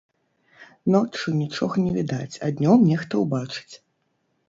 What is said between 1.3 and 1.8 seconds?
нічога